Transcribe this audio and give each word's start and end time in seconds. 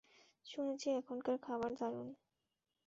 শুনেছি 0.45 0.87
এখানকার 0.99 1.37
খাবার 1.45 1.71
দারুন। 1.79 2.07